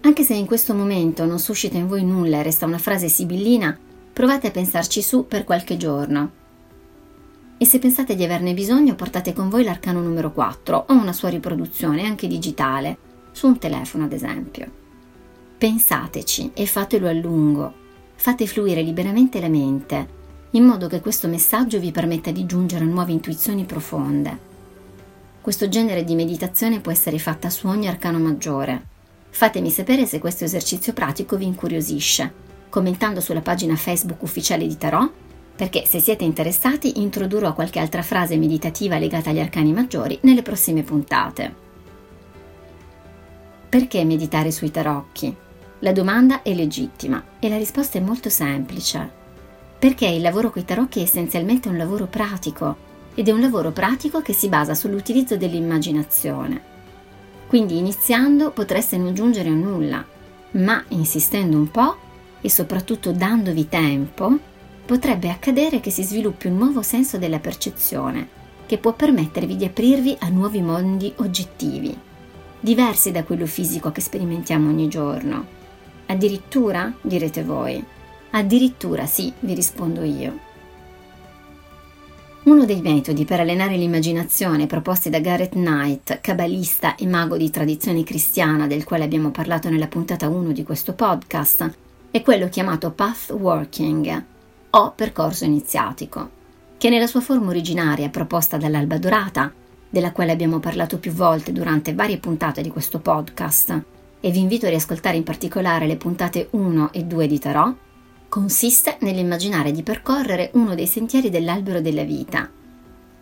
Anche 0.00 0.22
se 0.22 0.32
in 0.32 0.46
questo 0.46 0.72
momento 0.72 1.26
non 1.26 1.38
suscita 1.38 1.76
in 1.76 1.88
voi 1.88 2.04
nulla 2.04 2.38
e 2.38 2.42
resta 2.44 2.64
una 2.64 2.78
frase 2.78 3.10
sibillina, 3.10 3.78
provate 4.14 4.46
a 4.46 4.50
pensarci 4.50 5.02
su 5.02 5.26
per 5.26 5.44
qualche 5.44 5.76
giorno. 5.76 6.30
E 7.58 7.66
se 7.66 7.78
pensate 7.78 8.14
di 8.14 8.24
averne 8.24 8.54
bisogno, 8.54 8.94
portate 8.94 9.34
con 9.34 9.50
voi 9.50 9.62
l'arcano 9.62 10.00
numero 10.00 10.32
4 10.32 10.86
o 10.88 10.94
una 10.94 11.12
sua 11.12 11.28
riproduzione, 11.28 12.06
anche 12.06 12.26
digitale, 12.26 13.10
su 13.42 13.48
un 13.48 13.58
telefono 13.58 14.04
ad 14.04 14.12
esempio. 14.12 14.70
Pensateci 15.58 16.52
e 16.54 16.64
fatelo 16.64 17.08
a 17.08 17.12
lungo, 17.12 17.72
fate 18.14 18.46
fluire 18.46 18.82
liberamente 18.82 19.40
la 19.40 19.48
mente, 19.48 20.20
in 20.52 20.62
modo 20.62 20.86
che 20.86 21.00
questo 21.00 21.26
messaggio 21.26 21.80
vi 21.80 21.90
permetta 21.90 22.30
di 22.30 22.46
giungere 22.46 22.84
a 22.84 22.86
nuove 22.86 23.10
intuizioni 23.10 23.64
profonde. 23.64 24.38
Questo 25.40 25.68
genere 25.68 26.04
di 26.04 26.14
meditazione 26.14 26.78
può 26.78 26.92
essere 26.92 27.18
fatta 27.18 27.50
su 27.50 27.66
ogni 27.66 27.88
arcano 27.88 28.20
maggiore. 28.20 28.80
Fatemi 29.30 29.70
sapere 29.70 30.06
se 30.06 30.20
questo 30.20 30.44
esercizio 30.44 30.92
pratico 30.92 31.36
vi 31.36 31.46
incuriosisce, 31.46 32.32
commentando 32.68 33.20
sulla 33.20 33.40
pagina 33.40 33.74
Facebook 33.74 34.22
ufficiale 34.22 34.68
di 34.68 34.76
Tarot, 34.76 35.10
perché 35.56 35.84
se 35.84 35.98
siete 35.98 36.22
interessati 36.22 37.00
introdurrò 37.00 37.54
qualche 37.54 37.80
altra 37.80 38.02
frase 38.02 38.36
meditativa 38.36 38.98
legata 38.98 39.30
agli 39.30 39.40
arcani 39.40 39.72
maggiori 39.72 40.16
nelle 40.22 40.42
prossime 40.42 40.84
puntate. 40.84 41.61
Perché 43.72 44.04
meditare 44.04 44.50
sui 44.50 44.70
tarocchi? 44.70 45.34
La 45.78 45.92
domanda 45.92 46.42
è 46.42 46.52
legittima 46.52 47.24
e 47.38 47.48
la 47.48 47.56
risposta 47.56 47.96
è 47.96 48.02
molto 48.02 48.28
semplice. 48.28 49.10
Perché 49.78 50.06
il 50.08 50.20
lavoro 50.20 50.50
coi 50.50 50.66
tarocchi 50.66 50.98
è 50.98 51.04
essenzialmente 51.04 51.70
un 51.70 51.78
lavoro 51.78 52.04
pratico 52.04 52.76
ed 53.14 53.28
è 53.28 53.32
un 53.32 53.40
lavoro 53.40 53.70
pratico 53.70 54.20
che 54.20 54.34
si 54.34 54.50
basa 54.50 54.74
sull'utilizzo 54.74 55.38
dell'immaginazione. 55.38 56.60
Quindi 57.46 57.78
iniziando 57.78 58.50
potreste 58.50 58.98
non 58.98 59.14
giungere 59.14 59.48
a 59.48 59.54
nulla, 59.54 60.04
ma 60.50 60.84
insistendo 60.88 61.56
un 61.56 61.70
po' 61.70 61.96
e 62.42 62.50
soprattutto 62.50 63.10
dandovi 63.10 63.70
tempo, 63.70 64.36
potrebbe 64.84 65.30
accadere 65.30 65.80
che 65.80 65.88
si 65.90 66.02
sviluppi 66.02 66.48
un 66.48 66.58
nuovo 66.58 66.82
senso 66.82 67.16
della 67.16 67.38
percezione 67.38 68.28
che 68.66 68.76
può 68.76 68.92
permettervi 68.92 69.56
di 69.56 69.64
aprirvi 69.64 70.14
a 70.18 70.28
nuovi 70.28 70.60
mondi 70.60 71.10
oggettivi 71.16 72.10
diversi 72.62 73.10
da 73.10 73.24
quello 73.24 73.46
fisico 73.46 73.90
che 73.90 74.00
sperimentiamo 74.00 74.68
ogni 74.68 74.86
giorno. 74.86 75.44
Addirittura, 76.06 76.92
direte 77.02 77.42
voi. 77.42 77.84
Addirittura 78.30 79.04
sì, 79.04 79.32
vi 79.40 79.52
rispondo 79.52 80.04
io. 80.04 80.50
Uno 82.44 82.64
dei 82.64 82.80
metodi 82.80 83.24
per 83.24 83.40
allenare 83.40 83.76
l'immaginazione 83.76 84.66
proposti 84.66 85.10
da 85.10 85.18
Garrett 85.18 85.52
Knight, 85.52 86.20
cabalista 86.20 86.94
e 86.94 87.06
mago 87.06 87.36
di 87.36 87.50
tradizione 87.50 88.04
cristiana 88.04 88.68
del 88.68 88.84
quale 88.84 89.04
abbiamo 89.04 89.30
parlato 89.30 89.68
nella 89.68 89.88
puntata 89.88 90.28
1 90.28 90.52
di 90.52 90.62
questo 90.62 90.92
podcast, 90.92 91.70
è 92.12 92.22
quello 92.22 92.48
chiamato 92.48 92.92
Path 92.92 93.30
Working 93.30 94.24
o 94.70 94.92
percorso 94.92 95.44
iniziatico, 95.44 96.30
che 96.78 96.88
nella 96.90 97.06
sua 97.06 97.20
forma 97.20 97.50
originaria 97.50 98.08
proposta 98.08 98.56
dall'Alba 98.56 98.98
Dorata 98.98 99.52
della 99.92 100.12
quale 100.12 100.32
abbiamo 100.32 100.58
parlato 100.58 100.98
più 100.98 101.12
volte 101.12 101.52
durante 101.52 101.92
varie 101.92 102.16
puntate 102.16 102.62
di 102.62 102.70
questo 102.70 102.98
podcast, 102.98 103.82
e 104.20 104.30
vi 104.30 104.38
invito 104.38 104.64
a 104.64 104.70
riascoltare 104.70 105.18
in 105.18 105.22
particolare 105.22 105.86
le 105.86 105.96
puntate 105.96 106.48
1 106.50 106.92
e 106.94 107.04
2 107.04 107.26
di 107.26 107.38
Tarot, 107.38 107.76
consiste 108.30 108.96
nell'immaginare 109.00 109.70
di 109.70 109.82
percorrere 109.82 110.48
uno 110.54 110.74
dei 110.74 110.86
sentieri 110.86 111.28
dell'albero 111.28 111.82
della 111.82 112.04
vita. 112.04 112.50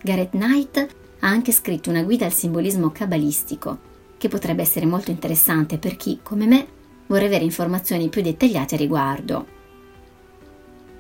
Gareth 0.01 0.31
Knight 0.31 0.87
ha 1.19 1.27
anche 1.27 1.51
scritto 1.51 1.91
una 1.91 2.05
guida 2.05 2.27
al 2.27 2.33
simbolismo 2.33 2.91
cabalistico, 2.91 3.79
che 4.17 4.29
potrebbe 4.29 4.63
essere 4.63 4.87
molto 4.87 5.11
interessante 5.11 5.77
per 5.77 5.97
chi, 5.97 6.21
come 6.23 6.47
me, 6.47 6.67
vorrei 7.09 7.27
avere 7.27 7.43
informazioni 7.43 8.09
più 8.09 8.23
dettagliate 8.23 8.77
a 8.77 8.79
riguardo. 8.79 9.47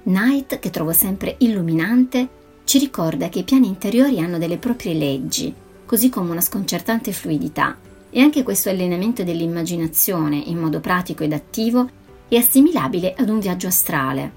Knight, 0.02 0.58
che 0.58 0.70
trovo 0.70 0.92
sempre 0.92 1.36
illuminante, 1.38 2.28
ci 2.70 2.78
ricorda 2.78 3.28
che 3.28 3.40
i 3.40 3.42
piani 3.42 3.66
interiori 3.66 4.20
hanno 4.20 4.38
delle 4.38 4.56
proprie 4.56 4.94
leggi, 4.94 5.52
così 5.84 6.08
come 6.08 6.30
una 6.30 6.40
sconcertante 6.40 7.10
fluidità, 7.10 7.76
e 8.08 8.20
anche 8.20 8.44
questo 8.44 8.68
allenamento 8.68 9.24
dell'immaginazione 9.24 10.36
in 10.36 10.56
modo 10.56 10.78
pratico 10.78 11.24
ed 11.24 11.32
attivo 11.32 11.88
è 12.28 12.36
assimilabile 12.36 13.14
ad 13.18 13.28
un 13.28 13.40
viaggio 13.40 13.66
astrale. 13.66 14.32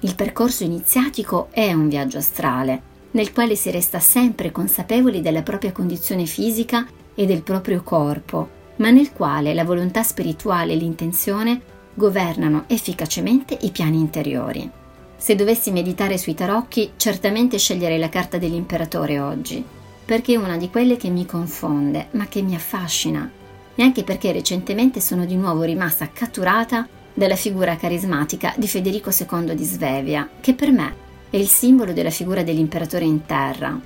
Il 0.00 0.16
percorso 0.16 0.64
iniziatico 0.64 1.50
è 1.52 1.72
un 1.72 1.88
viaggio 1.88 2.18
astrale, 2.18 2.82
nel 3.12 3.32
quale 3.32 3.54
si 3.54 3.70
resta 3.70 4.00
sempre 4.00 4.50
consapevoli 4.50 5.20
della 5.20 5.42
propria 5.42 5.70
condizione 5.70 6.26
fisica 6.26 6.84
e 7.14 7.26
del 7.26 7.42
proprio 7.42 7.84
corpo, 7.84 8.48
ma 8.78 8.90
nel 8.90 9.12
quale 9.12 9.54
la 9.54 9.62
volontà 9.62 10.02
spirituale 10.02 10.72
e 10.72 10.76
l'intenzione 10.76 11.60
governano 11.94 12.64
efficacemente 12.66 13.56
i 13.60 13.70
piani 13.70 14.00
interiori. 14.00 14.77
Se 15.20 15.34
dovessi 15.34 15.72
meditare 15.72 16.16
sui 16.16 16.34
tarocchi, 16.34 16.92
certamente 16.96 17.58
sceglierei 17.58 17.98
la 17.98 18.08
carta 18.08 18.38
dell'imperatore 18.38 19.18
oggi, 19.18 19.62
perché 20.04 20.34
è 20.34 20.36
una 20.36 20.56
di 20.56 20.70
quelle 20.70 20.96
che 20.96 21.10
mi 21.10 21.26
confonde, 21.26 22.06
ma 22.12 22.28
che 22.28 22.40
mi 22.40 22.54
affascina, 22.54 23.28
e 23.74 23.82
anche 23.82 24.04
perché 24.04 24.30
recentemente 24.30 25.00
sono 25.00 25.26
di 25.26 25.36
nuovo 25.36 25.64
rimasta 25.64 26.08
catturata 26.12 26.86
dalla 27.12 27.34
figura 27.34 27.76
carismatica 27.76 28.54
di 28.56 28.68
Federico 28.68 29.10
II 29.10 29.56
di 29.56 29.64
Svevia, 29.64 30.28
che 30.40 30.54
per 30.54 30.70
me 30.70 30.94
è 31.30 31.36
il 31.36 31.48
simbolo 31.48 31.92
della 31.92 32.10
figura 32.10 32.44
dell'imperatore 32.44 33.04
in 33.04 33.26
terra. 33.26 33.78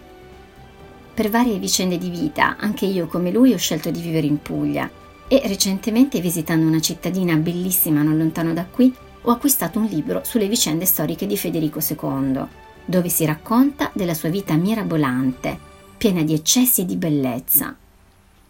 Per 1.14 1.30
varie 1.30 1.58
vicende 1.58 1.96
di 1.96 2.10
vita, 2.10 2.56
anche 2.58 2.84
io 2.84 3.06
come 3.06 3.30
lui 3.30 3.54
ho 3.54 3.58
scelto 3.58 3.90
di 3.90 4.00
vivere 4.00 4.26
in 4.26 4.40
Puglia 4.40 4.88
e 5.28 5.42
recentemente 5.46 6.20
visitando 6.20 6.66
una 6.66 6.80
cittadina 6.80 7.34
bellissima 7.36 8.02
non 8.02 8.18
lontano 8.18 8.52
da 8.52 8.66
qui, 8.66 8.94
ho 9.22 9.30
acquistato 9.30 9.78
un 9.78 9.86
libro 9.86 10.22
sulle 10.24 10.48
vicende 10.48 10.84
storiche 10.84 11.26
di 11.26 11.36
Federico 11.36 11.78
II, 11.80 12.44
dove 12.84 13.08
si 13.08 13.24
racconta 13.24 13.90
della 13.94 14.14
sua 14.14 14.28
vita 14.28 14.54
mirabolante, 14.54 15.58
piena 15.96 16.22
di 16.22 16.34
eccessi 16.34 16.80
e 16.80 16.84
di 16.84 16.96
bellezza. 16.96 17.76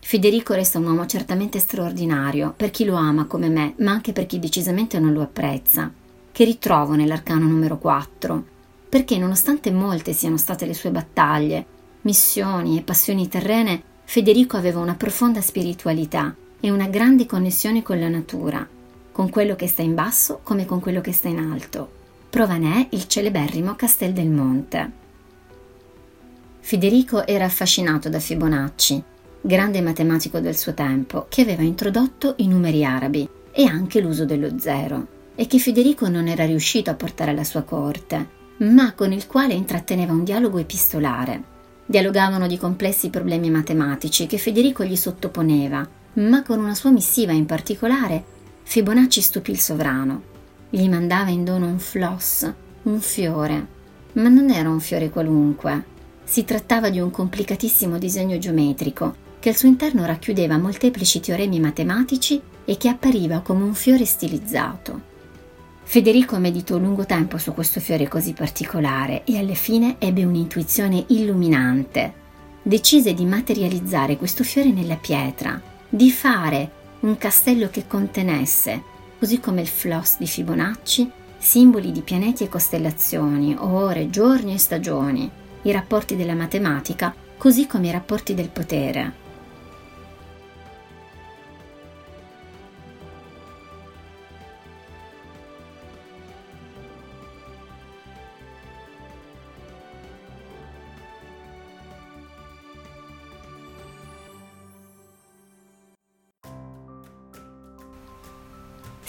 Federico 0.01 0.55
resta 0.55 0.79
un 0.79 0.87
uomo 0.87 1.07
certamente 1.07 1.59
straordinario 1.59 2.55
per 2.57 2.71
chi 2.71 2.85
lo 2.85 2.97
ama 2.97 3.27
come 3.27 3.49
me, 3.49 3.75
ma 3.79 3.93
anche 3.93 4.13
per 4.13 4.27
chi 4.27 4.39
decisamente 4.39 4.99
non 4.99 5.13
lo 5.13 5.23
apprezza, 5.23 5.93
che 6.33 6.45
ritrovo 6.45 6.95
nell'arcano 6.95 7.47
numero 7.47 7.79
4, 7.79 8.45
perché 8.89 9.19
nonostante 9.19 9.71
molte 9.71 10.13
siano 10.13 10.37
state 10.37 10.67
le 10.67 10.75
sue 10.75 10.91
battaglie, 10.91 11.65
missioni 12.03 12.79
e 12.79 12.83
passioni 12.83 13.29
terrene, 13.29 13.83
Federico 14.05 14.57
aveva 14.57 14.81
una 14.81 14.95
profonda 14.95 15.41
spiritualità 15.41 16.35
e 16.59 16.71
una 16.71 16.89
grande 16.89 17.27
connessione 17.27 17.83
con 17.83 17.99
la 17.99 18.09
natura, 18.09 18.67
con 19.13 19.31
quello 19.31 19.55
che 19.55 19.69
sta 19.69 19.83
in 19.83 19.95
basso 19.95 20.41
come 20.43 20.65
con 20.65 20.81
quello 20.81 21.01
che 21.01 21.13
sta 21.13 21.29
in 21.29 21.39
alto. 21.39 22.01
Prova 22.31 22.57
ne 22.57 22.75
è 22.75 22.87
il 22.97 23.07
celeberrimo 23.07 23.77
Castel 23.77 24.13
del 24.13 24.29
Monte. 24.29 24.91
Federico 26.61 27.27
era 27.27 27.45
affascinato 27.45 28.09
da 28.09 28.19
Fibonacci, 28.19 29.03
grande 29.41 29.83
matematico 29.83 30.41
del 30.41 30.57
suo 30.57 30.73
tempo, 30.73 31.27
che 31.29 31.43
aveva 31.43 31.63
introdotto 31.63 32.35
i 32.39 32.49
numeri 32.49 32.85
arabi 32.85 33.29
e 33.53 33.65
anche 33.65 34.01
l'uso 34.01 34.25
dello 34.25 34.59
zero, 34.59 35.07
e 35.35 35.47
che 35.47 35.59
Federico 35.59 36.09
non 36.09 36.29
era 36.29 36.47
riuscito 36.47 36.89
a 36.89 36.95
portare 36.95 37.33
alla 37.33 37.45
sua 37.45 37.63
corte, 37.63 38.41
ma 38.59 38.95
con 38.95 39.13
il 39.13 39.27
quale 39.27 39.55
intratteneva 39.55 40.13
un 40.13 40.25
dialogo 40.25 40.59
epistolare. 40.59 41.51
Dialogavano 41.85 42.47
di 42.47 42.57
complessi 42.57 43.11
problemi 43.11 43.51
matematici 43.51 44.27
che 44.27 44.39
Federico 44.39 44.85
gli 44.85 44.97
sottoponeva, 44.97 45.87
ma 46.15 46.43
con 46.43 46.61
una 46.61 46.75
sua 46.75 46.91
missiva 46.91 47.33
in 47.33 47.45
particolare 47.45 48.25
Fibonacci 48.63 49.21
stupì 49.21 49.51
il 49.51 49.61
sovrano. 49.61 50.23
Gli 50.71 50.89
mandava 50.89 51.31
in 51.31 51.45
dono 51.45 51.67
un 51.67 51.79
floss, 51.79 52.51
un 52.85 53.01
fiore, 53.01 53.67
ma 54.15 54.29
non 54.29 54.51
era 54.51 54.71
un 54.71 54.81
fiore 54.81 55.11
qualunque. 55.11 55.85
Si 56.25 56.45
trattava 56.45 56.89
di 56.89 56.99
un 56.99 57.11
complicatissimo 57.11 57.99
disegno 57.99 58.39
geometrico 58.39 59.15
che 59.39 59.49
al 59.49 59.57
suo 59.57 59.69
interno 59.69 60.07
racchiudeva 60.07 60.57
molteplici 60.57 61.21
teoremi 61.21 61.59
matematici 61.59 62.41
e 62.65 62.77
che 62.77 62.89
appariva 62.89 63.41
come 63.41 63.65
un 63.65 63.75
fiore 63.75 64.05
stilizzato. 64.05 65.11
Federico 65.83 66.39
meditò 66.39 66.79
lungo 66.79 67.05
tempo 67.05 67.39
su 67.39 67.53
questo 67.53 67.81
fiore 67.81 68.09
così 68.09 68.33
particolare 68.33 69.25
e 69.25 69.39
alla 69.39 69.55
fine 69.55 69.97
ebbe 69.99 70.25
un'intuizione 70.25 71.05
illuminante. 71.09 72.15
Decise 72.63 73.13
di 73.15 73.25
materializzare 73.25 74.17
questo 74.17 74.45
fiore 74.45 74.71
nella 74.71 74.97
pietra, 74.97 75.61
di 75.89 76.11
fare 76.11 76.71
un 77.03 77.19
castello 77.19 77.69
che 77.69 77.87
contenesse, 77.87 78.83
così 79.19 79.41
come 79.41 79.61
il 79.61 79.69
floss 79.69 80.19
di 80.19 80.27
Fibonacci, 80.27 81.11
simboli 81.39 81.91
di 81.91 82.01
pianeti 82.03 82.45
e 82.45 82.49
costellazioni, 82.49 83.57
ore, 83.59 84.09
giorni 84.11 84.55
e 84.55 84.59
stagioni, 84.59 85.29
i 85.63 85.73
rapporti 85.73 86.17
della 86.17 86.35
matematica, 86.35 87.15
così 87.37 87.67
come 87.67 87.89
i 87.89 87.93
rapporti 87.93 88.35
del 88.35 88.51
potere. 88.51 89.22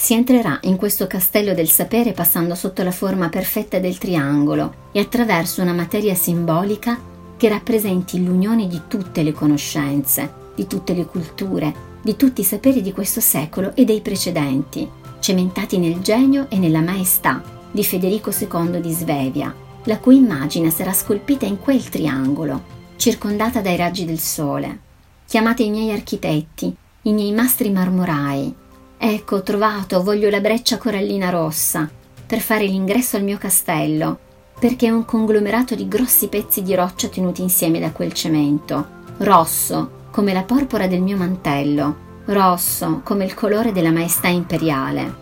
Si 0.03 0.13
entrerà 0.13 0.59
in 0.63 0.75
questo 0.75 1.07
castello 1.07 1.53
del 1.53 1.69
sapere 1.69 2.11
passando 2.11 2.55
sotto 2.55 2.83
la 2.83 2.91
forma 2.91 3.29
perfetta 3.29 3.79
del 3.79 3.97
triangolo 3.97 4.89
e 4.91 4.99
attraverso 4.99 5.61
una 5.61 5.71
materia 5.71 6.13
simbolica 6.13 6.99
che 7.37 7.47
rappresenti 7.47 8.21
l'unione 8.21 8.67
di 8.67 8.81
tutte 8.89 9.23
le 9.23 9.31
conoscenze, 9.31 10.29
di 10.55 10.67
tutte 10.67 10.93
le 10.93 11.05
culture, 11.05 11.73
di 12.01 12.17
tutti 12.17 12.41
i 12.41 12.43
saperi 12.43 12.81
di 12.81 12.91
questo 12.91 13.21
secolo 13.21 13.73
e 13.77 13.85
dei 13.85 14.01
precedenti, 14.01 14.85
cementati 15.21 15.77
nel 15.77 16.01
genio 16.01 16.47
e 16.49 16.57
nella 16.57 16.81
maestà 16.81 17.41
di 17.71 17.85
Federico 17.85 18.29
II 18.37 18.81
di 18.81 18.91
Svevia, 18.91 19.55
la 19.85 19.99
cui 19.99 20.17
immagine 20.17 20.69
sarà 20.69 20.91
scolpita 20.91 21.45
in 21.45 21.61
quel 21.61 21.87
triangolo, 21.87 22.61
circondata 22.97 23.61
dai 23.61 23.77
raggi 23.77 24.03
del 24.03 24.19
sole. 24.19 24.79
Chiamate 25.25 25.63
i 25.63 25.69
miei 25.69 25.93
architetti, 25.93 26.75
i 27.03 27.13
miei 27.13 27.31
mastri 27.31 27.71
marmorai, 27.71 28.53
Ecco, 29.05 29.35
ho 29.35 29.43
trovato, 29.43 30.01
voglio 30.01 30.29
la 30.29 30.39
breccia 30.39 30.77
corallina 30.77 31.29
rossa 31.29 31.89
per 32.25 32.39
fare 32.39 32.65
l'ingresso 32.65 33.17
al 33.17 33.23
mio 33.23 33.37
castello, 33.37 34.17
perché 34.57 34.87
è 34.87 34.91
un 34.91 35.03
conglomerato 35.03 35.75
di 35.75 35.89
grossi 35.89 36.29
pezzi 36.29 36.63
di 36.63 36.73
roccia 36.73 37.09
tenuti 37.09 37.41
insieme 37.41 37.81
da 37.81 37.91
quel 37.91 38.13
cemento, 38.13 38.87
rosso 39.17 40.07
come 40.09 40.31
la 40.31 40.43
porpora 40.43 40.87
del 40.87 41.01
mio 41.01 41.17
mantello, 41.17 41.95
rosso 42.27 43.01
come 43.03 43.25
il 43.25 43.33
colore 43.33 43.73
della 43.73 43.91
maestà 43.91 44.29
imperiale. 44.29 45.15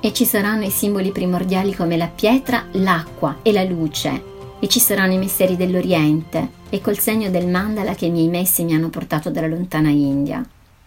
E 0.00 0.14
ci 0.14 0.24
saranno 0.24 0.64
i 0.64 0.70
simboli 0.70 1.12
primordiali 1.12 1.74
come 1.74 1.98
la 1.98 2.08
pietra, 2.08 2.64
l'acqua 2.72 3.40
e 3.42 3.52
la 3.52 3.62
luce, 3.62 4.22
e 4.58 4.68
ci 4.68 4.80
saranno 4.80 5.12
i 5.12 5.18
misteri 5.18 5.56
dell'Oriente, 5.56 6.48
e 6.70 6.80
col 6.80 6.98
segno 6.98 7.28
del 7.28 7.46
mandala 7.46 7.94
che 7.94 8.06
i 8.06 8.10
miei 8.10 8.28
messi 8.28 8.64
mi 8.64 8.72
hanno 8.72 8.88
portato 8.88 9.28
dalla 9.28 9.48
lontana 9.48 9.90
India 9.90 10.42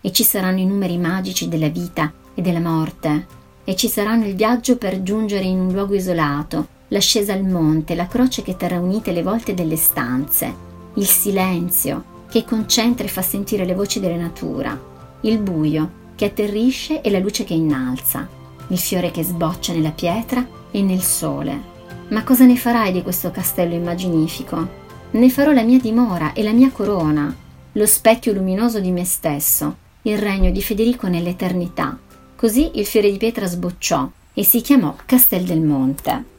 e 0.06 0.12
ci 0.12 0.24
saranno 0.24 0.60
i 0.60 0.68
numeri 0.68 1.00
magici 1.00 1.48
della 1.48 1.68
vita 1.68 2.14
e 2.36 2.42
della 2.44 2.60
morte, 2.60 3.26
e 3.64 3.76
ci 3.76 3.88
saranno 3.88 4.28
il 4.28 4.36
viaggio 4.36 4.78
per 4.78 5.02
giungere 5.02 5.46
in 5.46 5.60
un 5.60 5.72
luogo 5.72 5.96
isolato, 5.96 6.68
l'ascesa 6.90 7.34
al 7.34 7.44
monte, 7.44 7.96
la 7.96 8.06
croce 8.06 8.44
che 8.44 8.56
terrà 8.56 8.80
unite 8.80 9.12
le 9.12 9.24
volte 9.24 9.56
delle 9.56 9.78
stanze, 9.78 10.54
il 10.94 11.08
silenzio 11.08 12.14
che 12.30 12.46
concentra 12.46 13.04
e 13.04 13.10
fa 13.10 13.24
sentire 13.24 13.66
le 13.66 13.74
voci 13.74 14.00
della 14.00 14.16
natura, 14.16 14.80
il 15.22 15.40
buio 15.40 16.04
che 16.14 16.26
atterrisce 16.26 17.02
e 17.02 17.10
la 17.10 17.18
luce 17.18 17.44
che 17.44 17.56
innalza, 17.56 18.30
il 18.68 18.78
fiore 18.78 19.10
che 19.10 19.24
sboccia 19.24 19.74
nella 19.74 19.90
pietra 19.90 20.46
e 20.70 20.84
nel 20.84 21.02
sole. 21.02 21.60
Ma 22.10 22.24
cosa 22.24 22.46
ne 22.46 22.58
farai 22.58 22.92
di 22.92 23.02
questo 23.02 23.32
castello 23.32 23.74
immaginifico? 23.74 24.68
Ne 25.10 25.30
farò 25.32 25.52
la 25.52 25.64
mia 25.64 25.80
dimora 25.80 26.34
e 26.34 26.44
la 26.44 26.52
mia 26.52 26.70
corona, 26.70 27.36
lo 27.72 27.86
specchio 27.88 28.34
luminoso 28.34 28.80
di 28.80 28.92
me 28.92 29.04
stesso, 29.04 29.78
il 30.08 30.20
regno 30.20 30.52
di 30.52 30.62
Federico 30.62 31.08
nell'eternità. 31.08 31.98
Così 32.36 32.78
il 32.78 32.86
fiore 32.86 33.10
di 33.10 33.18
pietra 33.18 33.48
sbocciò 33.48 34.08
e 34.34 34.44
si 34.44 34.62
chiamò 34.62 34.96
Castel 35.06 35.46
del 35.46 35.62
Monte. 35.62 36.34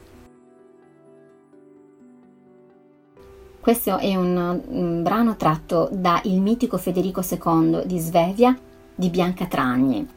Questo 3.59 3.97
è 3.97 4.15
un, 4.15 4.61
un 4.67 5.03
brano 5.03 5.35
tratto 5.35 5.89
da 5.91 6.21
Il 6.23 6.39
mitico 6.39 6.77
Federico 6.77 7.21
II 7.21 7.81
di 7.85 7.99
Svevia 7.99 8.57
di 8.95 9.09
Bianca 9.09 9.47
Tragni. 9.47 10.07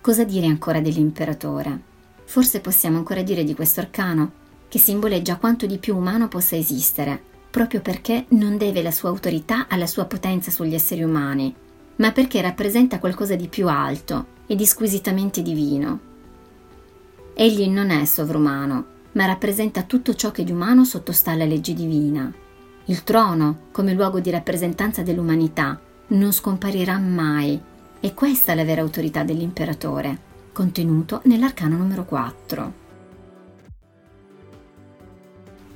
Cosa 0.00 0.24
dire 0.24 0.46
ancora 0.46 0.80
dell'imperatore? 0.80 1.78
Forse 2.24 2.60
possiamo 2.60 2.96
ancora 2.96 3.22
dire 3.22 3.44
di 3.44 3.54
questo 3.54 3.80
arcano 3.80 4.32
che 4.68 4.78
simboleggia 4.78 5.36
quanto 5.36 5.66
di 5.66 5.76
più 5.76 5.94
umano 5.94 6.28
possa 6.28 6.56
esistere, 6.56 7.32
proprio 7.54 7.82
perché 7.82 8.24
non 8.30 8.56
deve 8.56 8.82
la 8.82 8.90
sua 8.90 9.10
autorità 9.10 9.68
alla 9.68 9.86
sua 9.86 10.06
potenza 10.06 10.50
sugli 10.50 10.74
esseri 10.74 11.04
umani, 11.04 11.54
ma 11.96 12.10
perché 12.10 12.40
rappresenta 12.40 12.98
qualcosa 12.98 13.36
di 13.36 13.46
più 13.46 13.68
alto 13.68 14.26
e 14.48 14.56
di 14.56 14.66
squisitamente 14.66 15.40
divino. 15.40 16.00
Egli 17.32 17.68
non 17.68 17.90
è 17.90 18.04
sovrumano, 18.06 18.86
ma 19.12 19.26
rappresenta 19.26 19.84
tutto 19.84 20.16
ciò 20.16 20.32
che 20.32 20.42
di 20.42 20.50
umano 20.50 20.84
sottostà 20.84 21.30
alla 21.30 21.44
legge 21.44 21.74
divina. 21.74 22.28
Il 22.86 23.04
trono, 23.04 23.68
come 23.70 23.94
luogo 23.94 24.18
di 24.18 24.30
rappresentanza 24.30 25.02
dell'umanità, 25.02 25.80
non 26.08 26.32
scomparirà 26.32 26.98
mai, 26.98 27.60
e 28.00 28.14
questa 28.14 28.50
è 28.50 28.54
la 28.56 28.64
vera 28.64 28.80
autorità 28.80 29.22
dell'imperatore, 29.22 30.18
contenuto 30.50 31.20
nell'arcano 31.26 31.76
numero 31.76 32.04
4. 32.04 32.83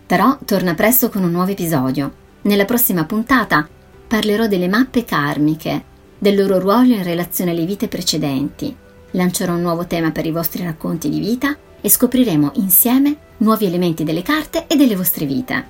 Però 0.09 0.39
torna 0.47 0.73
presto 0.73 1.11
con 1.11 1.23
un 1.23 1.31
nuovo 1.31 1.51
episodio. 1.51 2.11
Nella 2.43 2.65
prossima 2.65 3.05
puntata 3.05 3.69
parlerò 4.09 4.47
delle 4.47 4.67
mappe 4.67 5.05
karmiche, 5.05 5.85
del 6.17 6.35
loro 6.35 6.59
ruolo 6.59 6.95
in 6.95 7.03
relazione 7.03 7.51
alle 7.51 7.67
vite 7.67 7.89
precedenti. 7.89 8.75
Lancerò 9.11 9.53
un 9.53 9.61
nuovo 9.61 9.87
tema 9.87 10.11
per 10.11 10.25
i 10.25 10.31
vostri 10.31 10.65
racconti 10.65 11.11
di 11.11 11.21
vita 11.21 11.55
e 11.79 11.91
scopriremo 11.91 12.53
insieme 12.55 13.17
nuovi 13.39 13.67
elementi 13.67 14.03
delle 14.03 14.23
carte 14.23 14.67
e 14.67 14.77
delle 14.77 14.97
vostre 14.97 15.27
vite. 15.27 15.67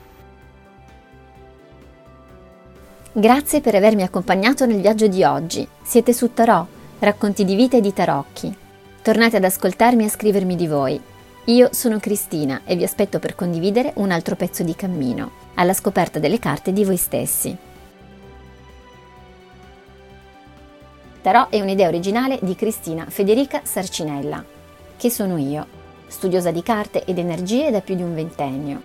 Grazie 3.11 3.61
per 3.61 3.74
avermi 3.74 4.05
accompagnato 4.05 4.66
nel 4.66 4.81
viaggio 4.81 5.09
di 5.09 5.24
oggi. 5.24 5.66
Siete 5.83 6.12
su 6.12 6.33
Tarò, 6.33 6.64
racconti 7.01 7.44
di 7.44 7.57
vita 7.57 7.77
e 7.77 7.81
di 7.81 7.92
tarocchi. 7.92 8.57
Tornate 9.03 9.38
ad 9.38 9.42
ascoltarmi 9.42 10.05
e 10.05 10.07
a 10.07 10.11
scrivermi 10.11 10.55
di 10.55 10.68
voi. 10.68 11.01
Io 11.49 11.71
sono 11.73 11.99
Cristina 11.99 12.61
e 12.67 12.77
vi 12.77 12.85
aspetto 12.85 13.19
per 13.19 13.35
condividere 13.35 13.93
un 13.97 14.11
altro 14.11 14.37
pezzo 14.37 14.63
di 14.63 14.75
cammino, 14.75 15.31
alla 15.55 15.73
scoperta 15.73 16.19
delle 16.19 16.39
carte 16.39 16.75
di 16.75 16.85
voi 16.85 16.99
stessi. 16.99 17.57
Tarot 21.23 21.49
è 21.49 21.63
un'idea 21.63 21.89
originale 21.89 22.39
di 22.43 22.55
Cristina 22.55 23.07
Federica 23.09 23.63
Sarcinella. 23.65 24.45
che 24.99 25.11
sono 25.11 25.39
io, 25.39 25.67
studiosa 26.09 26.51
di 26.51 26.63
carte 26.63 27.05
ed 27.05 27.19
energie 27.19 27.71
da 27.71 27.81
più 27.81 27.95
di 27.95 28.03
un 28.03 28.15
ventennio. 28.15 28.83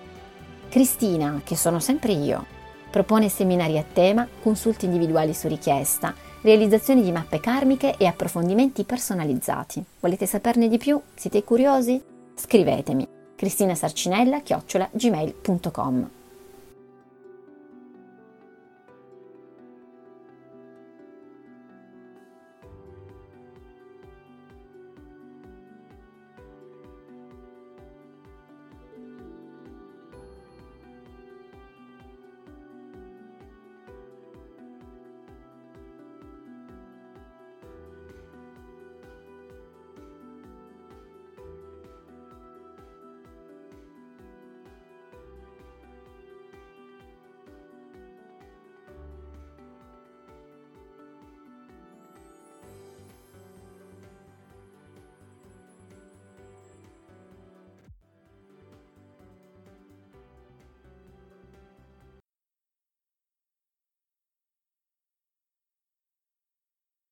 Cristina, 0.69 1.41
che 1.43 1.57
sono 1.57 1.79
sempre 1.79 2.13
io, 2.13 2.45
propone 2.89 3.27
seminari 3.27 3.77
a 3.77 3.83
tema, 3.83 4.25
consulti 4.41 4.85
individuali 4.85 5.33
su 5.33 5.49
richiesta, 5.49 6.13
realizzazioni 6.41 7.01
di 7.01 7.11
mappe 7.11 7.39
karmiche 7.39 7.95
e 7.97 8.05
approfondimenti 8.05 8.83
personalizzati. 8.83 9.83
Volete 9.99 10.27
saperne 10.27 10.69
di 10.69 10.77
più? 10.77 11.01
Siete 11.15 11.43
curiosi? 11.43 12.12
Scrivetemi 12.35 13.07
cristinasarcinella-gmail.com 13.37 16.22